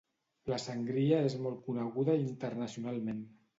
[0.51, 3.25] La sangria és molt coneguda internacionalment.